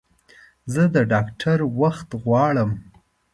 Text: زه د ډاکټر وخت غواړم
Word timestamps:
زه 0.73 0.83
د 0.95 0.97
ډاکټر 1.11 1.59
وخت 1.81 2.09
غواړم 2.23 2.71